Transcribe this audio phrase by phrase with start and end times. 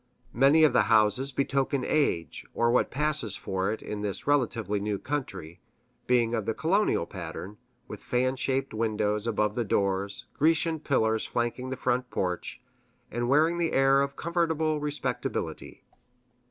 [0.33, 4.97] Many of the houses betoken age, or what passes for it in this relatively new
[4.97, 5.61] country,
[6.07, 11.69] being of the colonial pattern, with fan shaped windows above the doors, Grecian pillars flanking
[11.69, 12.63] the front porch,
[13.11, 15.83] and wearing the air of comfortable respectability.